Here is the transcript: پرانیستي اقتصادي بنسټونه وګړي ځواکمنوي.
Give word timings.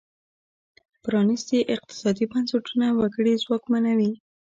پرانیستي 1.03 1.59
اقتصادي 1.75 2.25
بنسټونه 2.31 2.87
وګړي 2.99 3.33
ځواکمنوي. 3.43 4.11